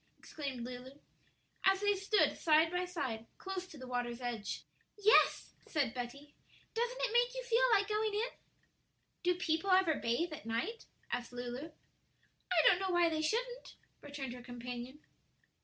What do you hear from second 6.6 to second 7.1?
"doesn't